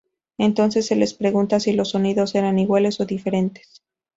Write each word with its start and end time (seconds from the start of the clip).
Entonces 0.39 0.87
se 0.87 0.95
les 0.95 1.13
pregunta 1.13 1.59
si 1.59 1.73
los 1.73 1.91
sonidos 1.91 2.33
eran 2.33 2.57
iguales 2.57 2.99
o 3.01 3.05
diferentes. 3.05 3.83